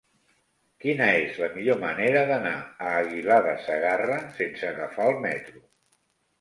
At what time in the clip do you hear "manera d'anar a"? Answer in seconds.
1.83-2.95